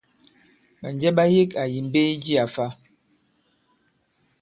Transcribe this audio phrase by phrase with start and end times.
[0.81, 2.65] Ɓànjɛ ɓa yek àyì mbe i jiā fa?